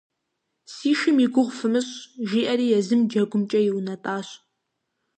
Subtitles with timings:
[0.73, 1.93] «Си шым и гугъу фымыщӀ»,–
[2.27, 4.27] жиӀэри езым джэгумкӀэ иунэтӀащ.